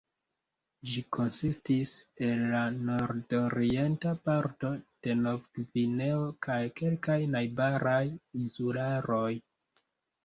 [0.91, 1.89] Ĝi konsistis
[2.27, 4.73] el la nordorienta parto
[5.09, 8.03] de Novgvineo kaj kelkaj najbaraj
[8.45, 9.33] insularoj.